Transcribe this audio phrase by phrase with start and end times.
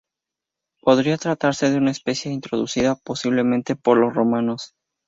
[0.81, 4.73] Podría tratarse de una especie introducida, posiblemente por los romanos.